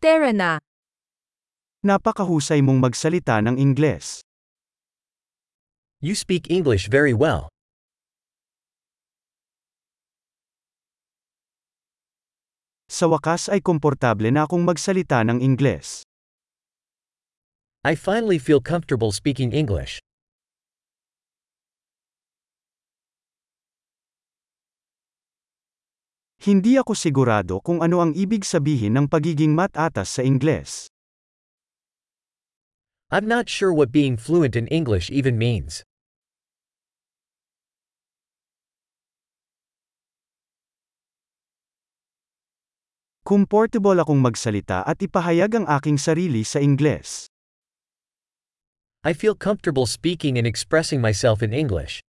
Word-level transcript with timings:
Tara 0.00 0.32
na. 0.32 0.56
Napakahusay 1.84 2.64
mong 2.64 2.80
magsalita 2.80 3.36
ng 3.44 3.60
Ingles. 3.60 4.24
You 6.00 6.16
speak 6.16 6.48
English 6.48 6.88
very 6.88 7.12
well. 7.12 7.52
Sa 12.88 13.12
wakas 13.12 13.52
ay 13.52 13.60
komportable 13.60 14.32
na 14.32 14.48
akong 14.48 14.64
magsalita 14.64 15.20
ng 15.20 15.44
Ingles. 15.44 16.00
I 17.84 17.92
finally 17.92 18.40
feel 18.40 18.64
comfortable 18.64 19.12
speaking 19.12 19.52
English. 19.52 20.00
Hindi 26.40 26.80
ako 26.80 26.96
sigurado 26.96 27.60
kung 27.60 27.84
ano 27.84 28.00
ang 28.00 28.16
ibig 28.16 28.48
sabihin 28.48 28.96
ng 28.96 29.12
pagiging 29.12 29.52
matatas 29.52 30.08
sa 30.08 30.24
Ingles. 30.24 30.88
I'm 33.12 33.28
not 33.28 33.52
sure 33.52 33.68
what 33.68 33.92
being 33.92 34.16
fluent 34.16 34.56
in 34.56 34.64
English 34.72 35.12
even 35.12 35.36
means. 35.36 35.84
Comfortable 43.20 44.00
akong 44.00 44.24
magsalita 44.24 44.80
at 44.88 44.96
ipahayag 45.04 45.60
ang 45.60 45.68
aking 45.68 46.00
sarili 46.00 46.40
sa 46.40 46.56
Ingles. 46.56 47.28
I 49.04 49.12
feel 49.12 49.36
comfortable 49.36 49.84
speaking 49.84 50.40
and 50.40 50.48
expressing 50.48 51.04
myself 51.04 51.44
in 51.44 51.52
English. 51.52 52.00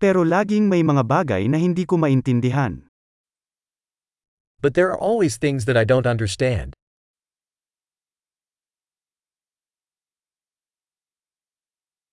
Pero 0.00 0.24
laging 0.24 0.64
may 0.64 0.80
mga 0.80 1.04
bagay 1.04 1.44
na 1.44 1.60
hindi 1.60 1.84
ko 1.84 2.00
maintindihan. 2.00 2.88
But 4.64 4.72
there 4.72 4.88
are 4.88 4.96
always 4.96 5.36
things 5.36 5.68
that 5.68 5.76
I 5.76 5.84
don't 5.84 6.08
understand. 6.08 6.72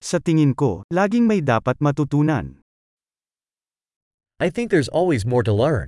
Sa 0.03 0.19
tingin 0.19 0.51
ko, 0.51 0.83
laging 0.91 1.31
may 1.31 1.39
dapat 1.39 1.79
matutunan. 1.79 2.59
I 4.43 4.51
think 4.51 4.67
there's 4.67 4.91
always 4.91 5.23
more 5.23 5.43
to 5.47 5.55
learn. 5.55 5.87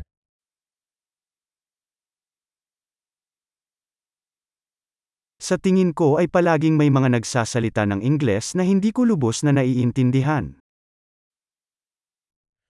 Sa 5.39 5.55
tingin 5.55 5.91
ko 5.95 6.19
ay 6.19 6.31
palaging 6.31 6.75
may 6.79 6.87
mga 6.87 7.15
nagsasalita 7.15 7.87
ng 7.87 8.03
Ingles 8.03 8.55
na 8.55 8.63
hindi 8.63 8.91
ko 8.91 9.07
lubos 9.07 9.43
na 9.43 9.55
naiintindihan. 9.55 10.59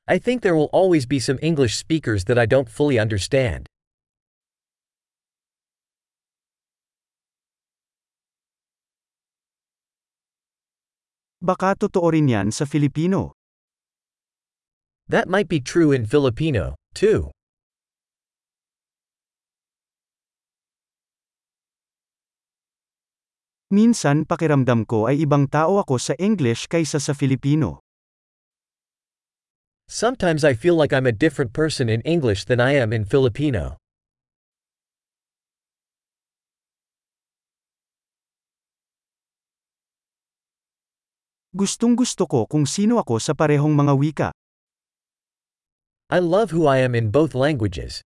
I 0.10 0.18
think 0.18 0.42
there 0.42 0.58
will 0.58 0.74
always 0.74 1.06
be 1.06 1.22
some 1.22 1.38
English 1.38 1.78
speakers 1.78 2.26
that 2.26 2.42
I 2.42 2.50
don't 2.50 2.66
fully 2.66 2.98
understand. 2.98 3.70
Baka 11.38 11.78
totoo 11.78 12.10
rin 12.10 12.26
yan 12.26 12.50
sa 12.50 12.66
Filipino. 12.66 13.38
That 15.14 15.30
might 15.30 15.46
be 15.46 15.62
true 15.62 15.94
in 15.94 16.10
Filipino, 16.10 16.74
too. 16.98 17.30
Minsan 23.70 24.26
pakiramdam 24.26 24.90
ko 24.90 25.06
ay 25.06 25.22
ibang 25.22 25.46
tao 25.46 25.78
ako 25.78 26.02
sa 26.02 26.18
English 26.18 26.66
kaysa 26.66 26.98
sa 26.98 27.14
Filipino. 27.14 27.86
Sometimes 29.90 30.46
I 30.46 30.54
feel 30.54 30.76
like 30.78 30.94
I'm 30.94 31.10
a 31.10 31.12
different 31.12 31.52
person 31.52 31.90
in 31.90 32.06
English 32.06 32.46
than 32.46 32.62
I 32.62 32.78
am 32.78 32.94
in 32.94 33.10
Filipino. 33.10 33.82
Gustong 41.58 41.98
gusto 41.98 42.30
ko 42.30 42.46
kung 42.46 42.70
sino 42.70 43.02
ako 43.02 43.18
sa 43.18 43.34
parehong 43.34 43.74
mga 43.74 43.94
wika. 43.98 44.30
I 46.14 46.22
love 46.22 46.54
who 46.54 46.70
I 46.70 46.86
am 46.86 46.94
in 46.94 47.10
both 47.10 47.34
languages. 47.34 48.06